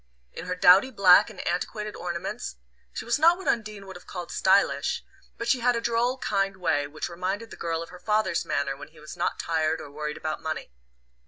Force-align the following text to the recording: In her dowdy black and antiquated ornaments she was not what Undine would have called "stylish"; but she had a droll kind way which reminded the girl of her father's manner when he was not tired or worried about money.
In 0.33 0.47
her 0.47 0.55
dowdy 0.55 0.89
black 0.89 1.29
and 1.29 1.45
antiquated 1.47 1.95
ornaments 1.95 2.55
she 2.91 3.05
was 3.05 3.19
not 3.19 3.37
what 3.37 3.47
Undine 3.47 3.85
would 3.85 3.95
have 3.95 4.07
called 4.07 4.31
"stylish"; 4.31 5.05
but 5.37 5.47
she 5.47 5.59
had 5.59 5.75
a 5.75 5.79
droll 5.79 6.17
kind 6.17 6.57
way 6.57 6.87
which 6.87 7.07
reminded 7.07 7.51
the 7.51 7.55
girl 7.55 7.83
of 7.83 7.89
her 7.89 7.99
father's 7.99 8.43
manner 8.43 8.75
when 8.75 8.87
he 8.87 8.99
was 8.99 9.15
not 9.15 9.37
tired 9.37 9.79
or 9.79 9.91
worried 9.91 10.17
about 10.17 10.41
money. 10.41 10.71